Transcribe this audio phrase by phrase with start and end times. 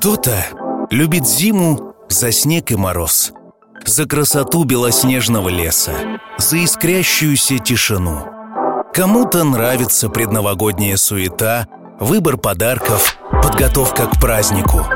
[0.00, 0.32] Кто-то
[0.90, 3.32] любит зиму за снег и мороз,
[3.84, 5.92] за красоту белоснежного леса,
[6.38, 8.24] за искрящуюся тишину.
[8.94, 11.66] Кому-то нравится предновогодняя суета,
[11.98, 14.86] выбор подарков, подготовка к празднику.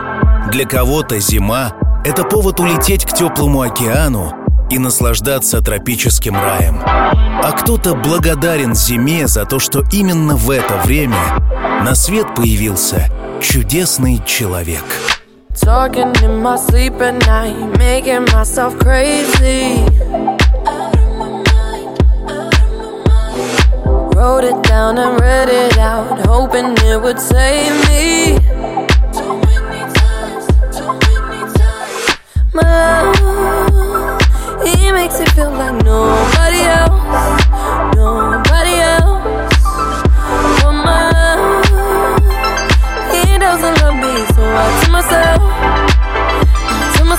[0.51, 1.75] Для кого-то зима—
[2.07, 4.33] это повод улететь к теплому океану
[4.71, 6.81] и наслаждаться тропическим раем.
[6.83, 11.19] А кто-то благодарен зиме за то, что именно в это время
[11.85, 13.11] на свет появился
[13.42, 14.86] чудесный человек.
[15.56, 19.84] Talking in my sleep at night, making myself crazy.
[24.16, 28.40] Wrote it down and read it out, hoping it would save me.
[32.54, 34.22] My love,
[34.64, 37.43] he makes it feel like nobody else,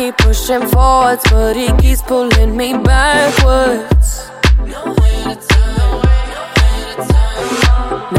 [0.00, 4.30] Keep pushing forwards, but he keeps pulling me backwards.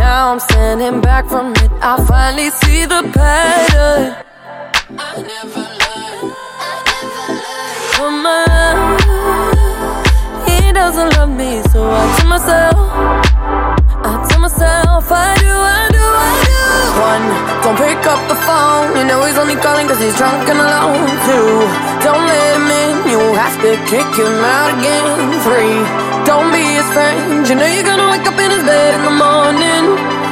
[0.01, 1.71] Now I'm standing back from it.
[1.81, 4.03] I finally see the pattern.
[7.97, 8.45] But my
[9.07, 9.39] love,
[10.47, 12.77] he doesn't love me, so I tell myself,
[14.09, 15.40] I tell myself, I I I.
[17.11, 17.27] One,
[17.59, 18.95] don't pick up the phone.
[18.95, 21.03] You know he's only calling cause he's drunk and alone.
[21.27, 21.51] Two,
[22.07, 22.91] don't let him in.
[23.11, 25.03] You have to kick him out again.
[25.43, 25.75] Three,
[26.23, 27.43] don't be his friend.
[27.43, 29.83] You know you're gonna wake up in his bed in the morning.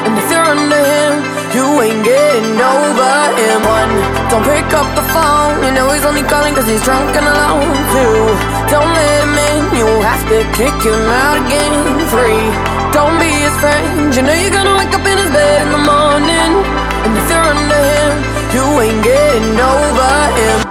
[0.07, 1.12] And if you're under him,
[1.51, 3.59] you ain't getting over him.
[3.67, 3.91] One,
[4.31, 5.59] don't pick up the phone.
[5.67, 7.75] You know he's only calling cause he's drunk and alone.
[7.91, 8.16] Two,
[8.72, 9.84] don't let him in.
[9.84, 11.75] You have to kick him out again.
[12.07, 12.47] Three,
[12.99, 14.13] don't be his friend.
[14.15, 16.51] You know you're gonna wake up in his bed in the morning.
[17.03, 18.13] And if you're under him,
[18.55, 20.69] you ain't getting over him.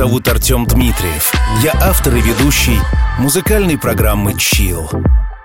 [0.00, 1.30] Зовут Артем Дмитриев.
[1.62, 2.78] Я автор и ведущий
[3.18, 4.88] музыкальной программы «Чил».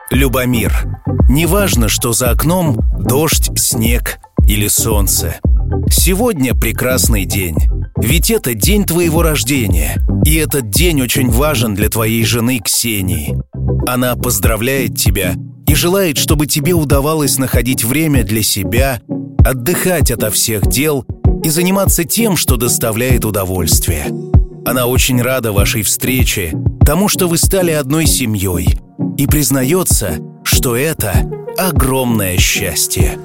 [0.09, 0.87] Любомир.
[1.27, 4.17] Неважно, что за окном дождь, снег
[4.47, 5.41] или солнце.
[5.89, 7.57] Сегодня прекрасный день.
[7.97, 9.97] Ведь это день твоего рождения.
[10.23, 13.35] И этот день очень важен для твоей жены Ксении.
[13.85, 15.33] Она поздравляет тебя
[15.67, 19.01] и желает, чтобы тебе удавалось находить время для себя,
[19.43, 21.05] отдыхать ото всех дел
[21.43, 24.05] и заниматься тем, что доставляет удовольствие.
[24.65, 26.53] Она очень рада вашей встрече,
[26.83, 28.79] тому, что вы стали одной семьей,
[29.15, 31.13] и признается, что это
[31.55, 33.19] огромное счастье.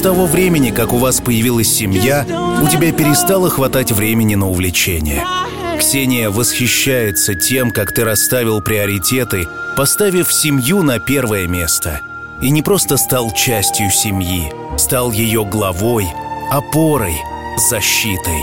[0.00, 2.24] С того времени, как у вас появилась семья,
[2.62, 5.22] у тебя перестало хватать времени на увлечения.
[5.78, 12.00] Ксения восхищается тем, как ты расставил приоритеты, поставив семью на первое место.
[12.40, 16.08] И не просто стал частью семьи, стал ее главой,
[16.50, 17.16] опорой,
[17.68, 18.40] защитой.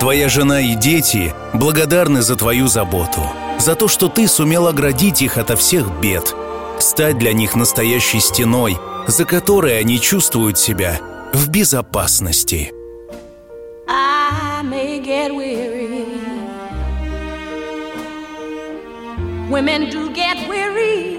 [0.00, 3.20] Твоя жена и дети благодарны за твою заботу,
[3.58, 6.34] за то, что ты сумел оградить их ото всех бед,
[6.78, 8.78] стать для них настоящей стеной,
[9.08, 11.00] за которой они чувствуют себя
[11.32, 12.72] в безопасности.
[13.88, 16.04] I may get weary.
[19.48, 21.16] Women do get weary.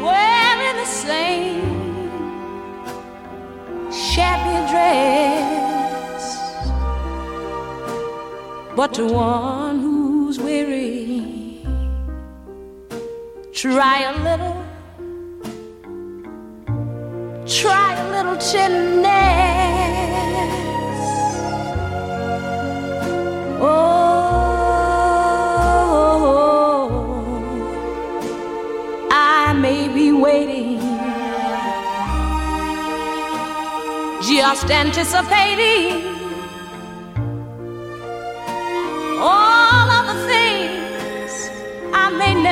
[0.00, 2.10] Wearing the same
[3.92, 6.38] shabby dress.
[8.74, 11.13] But to one who's weary.
[13.54, 14.64] Try a little,
[17.46, 19.12] try a little tenderness.
[23.60, 23.78] Oh,
[29.12, 30.80] I may be waiting,
[34.20, 36.13] just anticipating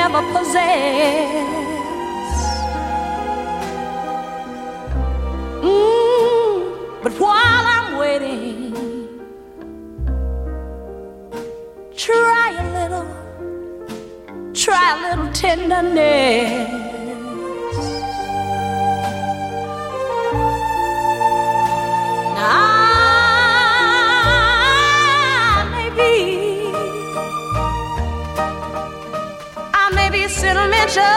[0.03, 1.47] never possess.
[5.61, 8.73] Mm, but while I'm waiting,
[11.95, 13.09] try a little,
[14.53, 16.83] try a little tenderness.
[22.35, 22.72] I
[30.89, 31.15] sentimental,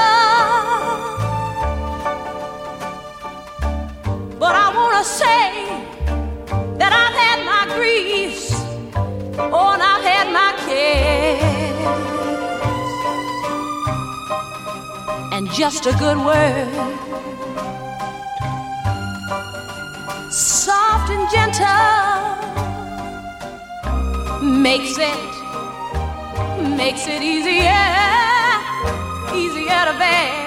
[4.39, 5.67] but I wanna say
[6.79, 8.53] that I've had my griefs,
[9.39, 11.87] oh, and I've had my cares,
[15.33, 16.73] and just a good word.
[20.29, 21.67] soft and gentle
[24.43, 25.33] makes it
[26.77, 28.16] makes it easier
[29.37, 30.46] easier to bear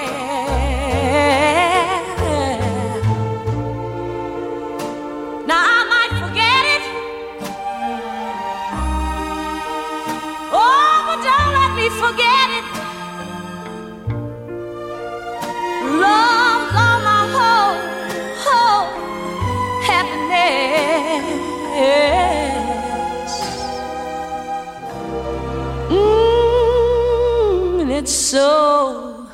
[28.29, 29.27] so,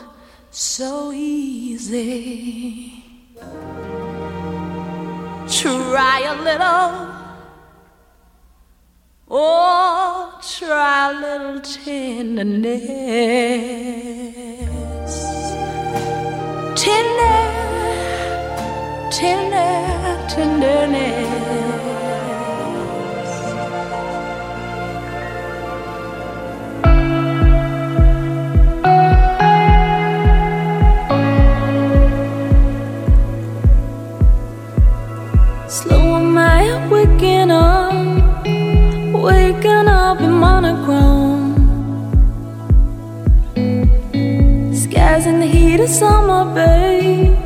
[0.52, 3.04] so easy.
[5.50, 7.12] Try a little,
[9.30, 12.86] oh, try a little tenderness.
[16.82, 17.42] Tender
[19.12, 21.75] tender tenderness.
[45.88, 47.46] Summer, babe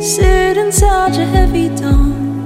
[0.00, 2.44] sit inside your heavy dome.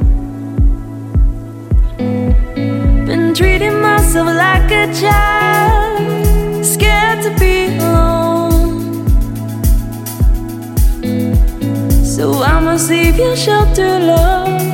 [3.07, 9.07] Been treating myself like a child, scared to be alone.
[12.05, 14.74] So I must leave your shelter, love,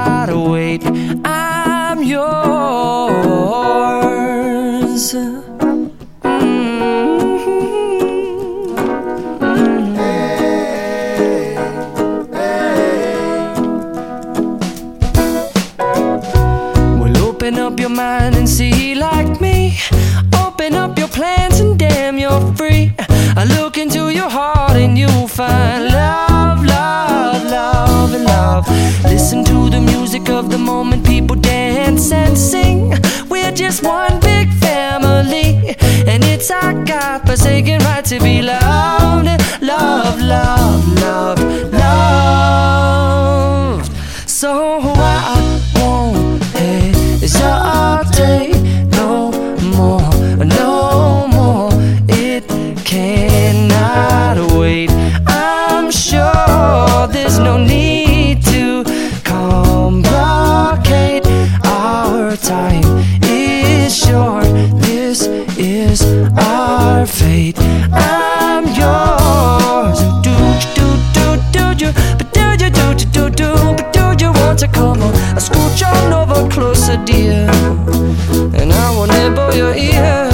[30.81, 32.93] the moment, people dance and sing.
[33.29, 35.75] We're just one big family,
[36.07, 39.27] and it's our God forsaken right to be loved,
[39.61, 41.39] love, love, love,
[41.73, 42.71] loved.
[44.27, 45.40] So I
[77.13, 80.29] and I will nibble your ear.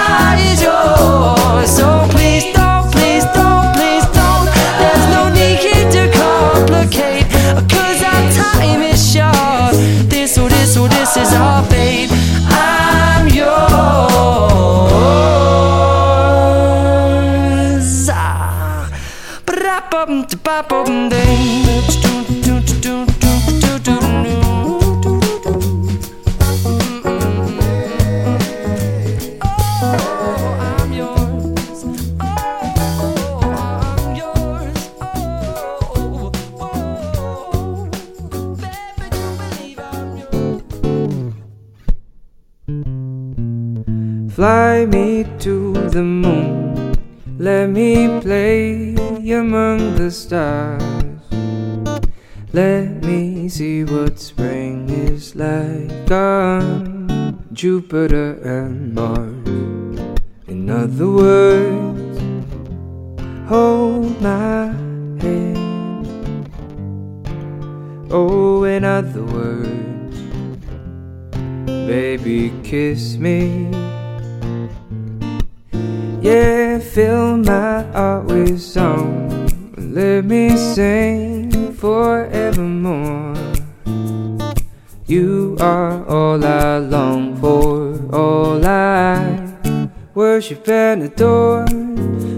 [91.01, 91.65] the door.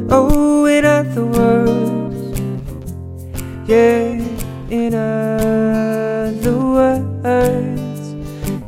[0.10, 2.40] Oh, in other the words.
[3.68, 4.24] Yeah,
[4.70, 8.00] in other words,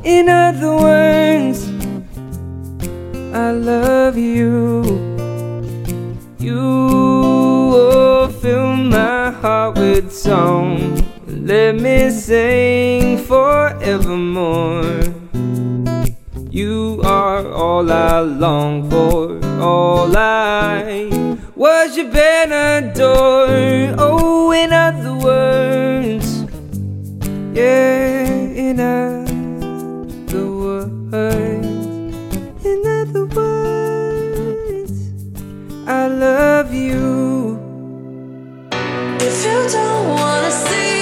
[0.04, 1.70] in other words,
[3.34, 4.84] I love you.
[6.40, 6.62] You
[7.72, 11.00] will fill my heart with song.
[11.26, 15.15] Let me sing forevermore.
[16.56, 22.54] You are all I long for, all I was you've been
[22.94, 23.50] door.
[24.00, 26.46] Oh, in other words,
[27.54, 30.48] yeah, in other
[31.12, 31.68] words,
[32.64, 34.94] in other words,
[35.90, 37.60] I love you.
[39.20, 40.95] If you don't wanna see.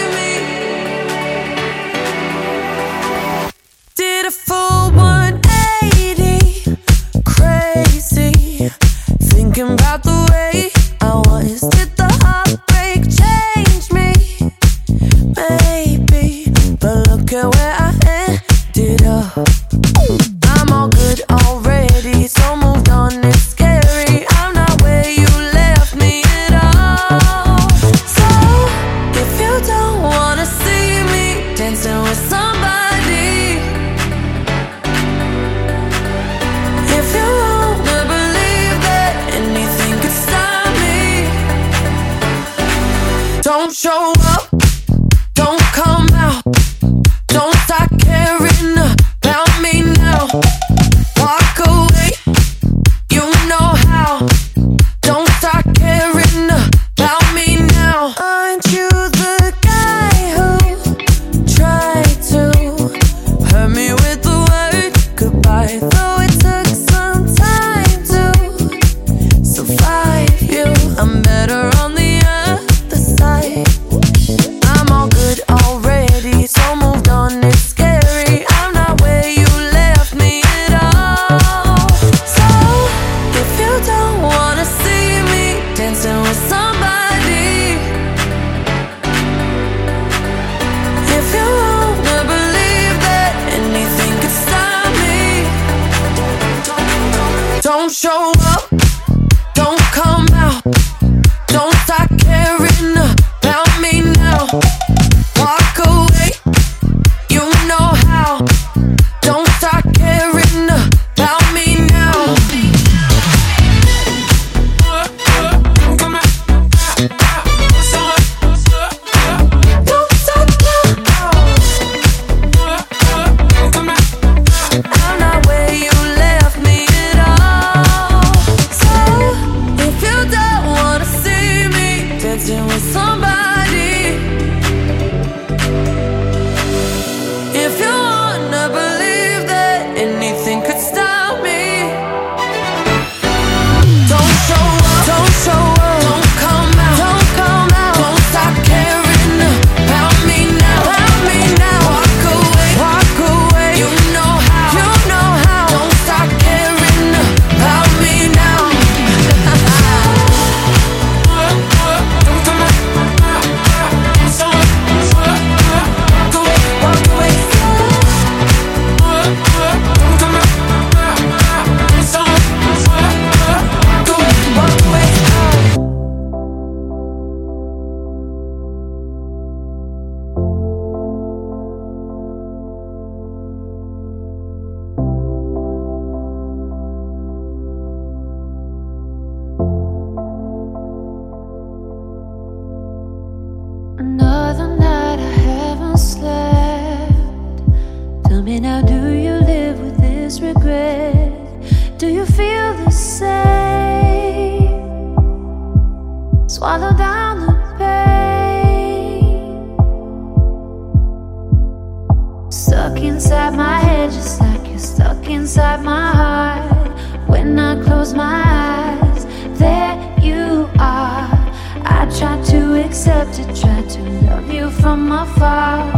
[225.23, 225.92] Afar.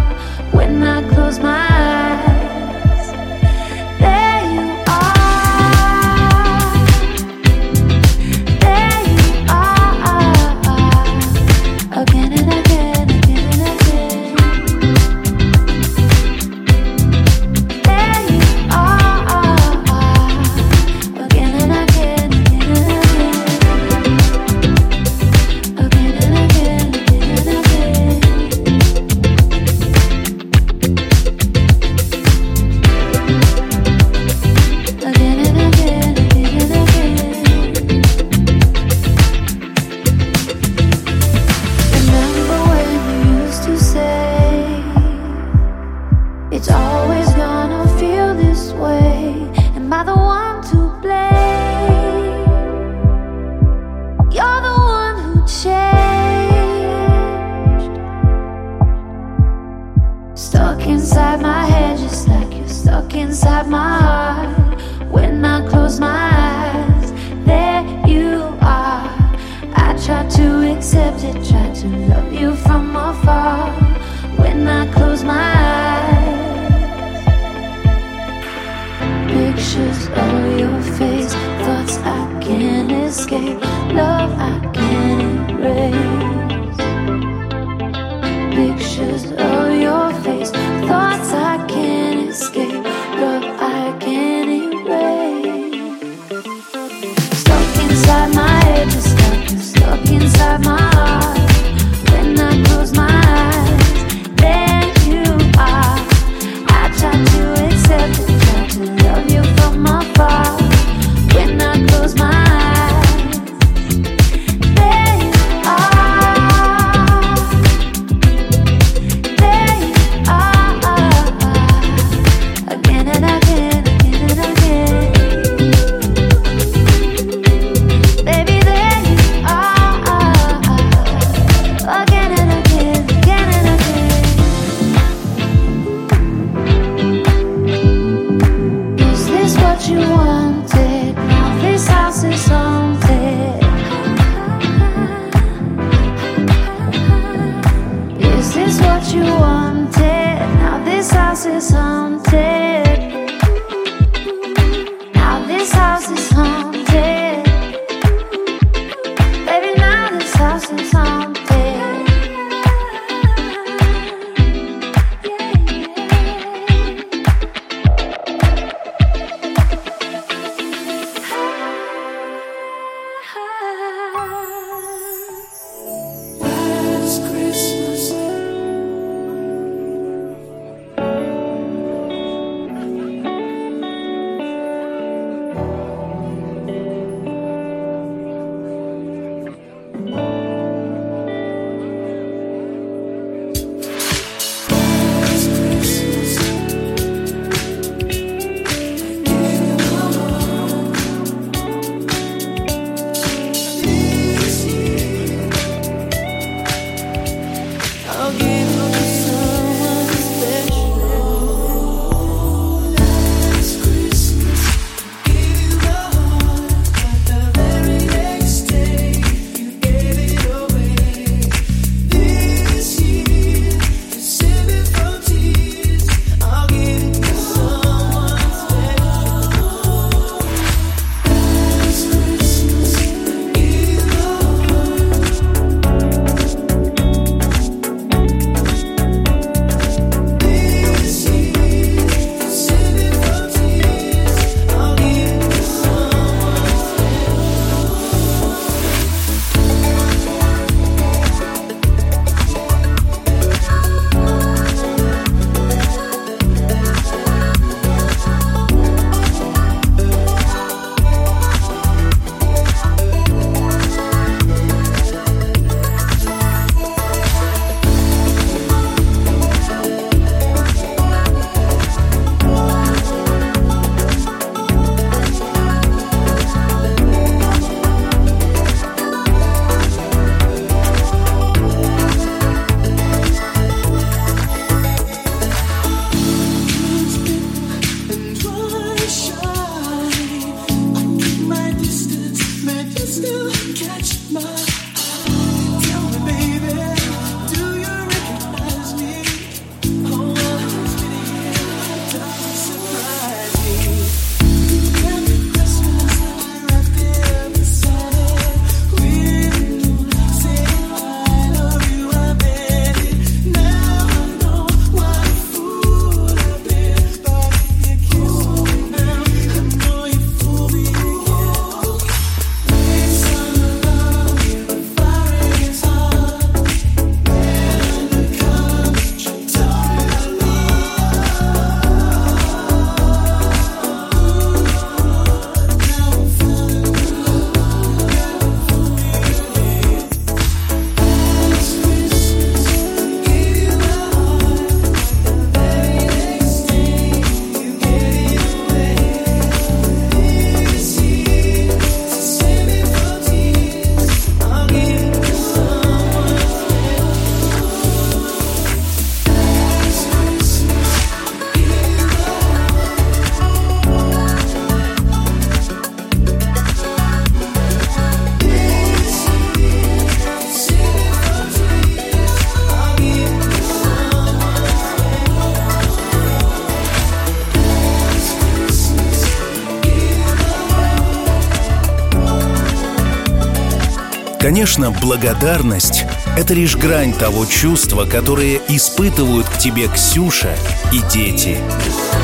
[384.56, 386.06] Конечно, благодарность–
[386.38, 390.56] это лишь грань того чувства, которое испытывают к тебе Ксюша
[390.94, 391.58] и дети.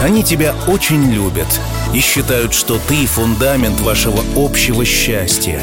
[0.01, 1.59] Они тебя очень любят
[1.93, 5.59] и считают, что ты– фундамент вашего общего счастья.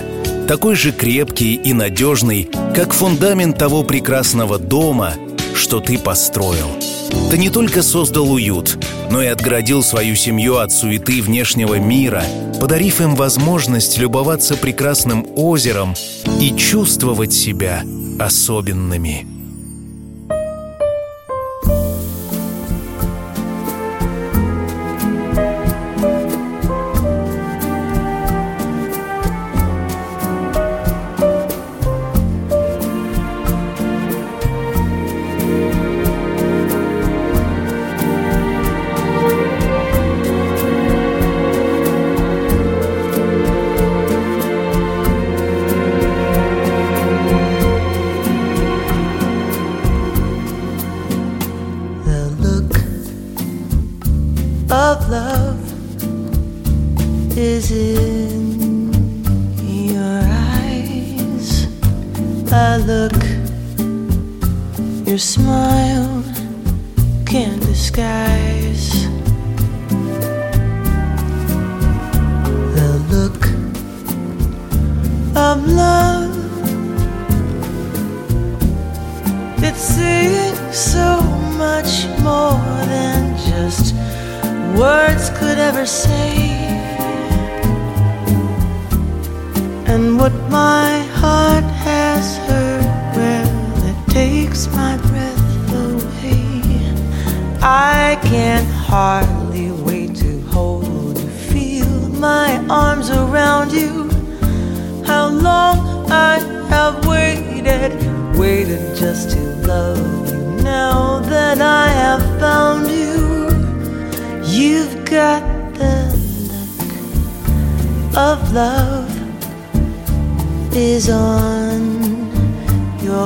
[0.46, 5.14] Такой же крепкий и надежный, как фундамент того прекрасного дома,
[5.54, 6.68] что ты построил.
[7.30, 8.76] Ты не только создал уют,
[9.11, 12.22] но и отгородил свою семью от суеты внешнего мира,
[12.61, 15.94] подарив им возможность любоваться прекрасным озером
[16.40, 17.82] и чувствовать себя
[18.18, 19.38] особенными.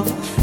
[0.05, 0.41] love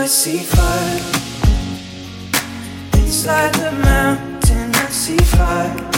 [0.00, 1.00] I see fire.
[3.02, 5.97] Inside the mountain I see fire.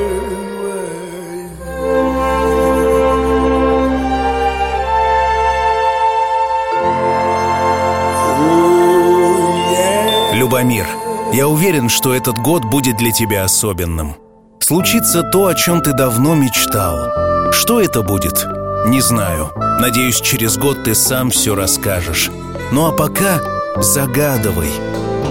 [10.51, 10.85] Любомир,
[11.31, 14.17] я уверен, что этот год будет для тебя особенным.
[14.59, 17.53] Случится то, о чем ты давно мечтал.
[17.53, 18.45] Что это будет?
[18.85, 19.49] Не знаю.
[19.79, 22.29] Надеюсь, через год ты сам все расскажешь.
[22.73, 23.39] Ну а пока
[23.77, 24.67] загадывай.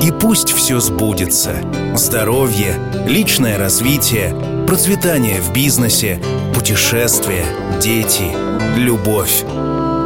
[0.02, 1.52] И пусть все сбудется.
[1.94, 4.34] Здоровье, личное развитие,
[4.66, 6.18] процветание в бизнесе,
[6.54, 7.44] путешествия,
[7.78, 8.34] дети,
[8.74, 9.44] любовь.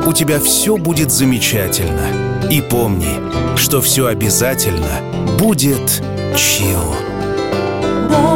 [0.08, 2.23] У тебя все будет замечательно.
[2.50, 5.00] И помни, что все обязательно
[5.38, 6.02] будет
[6.36, 6.94] чил.
[8.08, 8.33] Дождь,